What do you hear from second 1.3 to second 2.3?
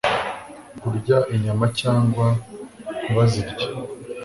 inyama cyangwa